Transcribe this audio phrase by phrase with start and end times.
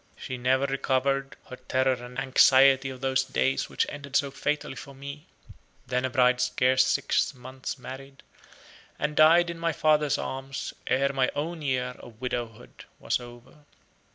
[0.17, 4.95] She never recovered her terror and anxiety of those days which ended so fatally for
[4.95, 5.27] me,
[5.85, 8.23] then a bride scarce six months married,
[8.97, 13.57] and died in my father's arms ere my own year of widowhood was over.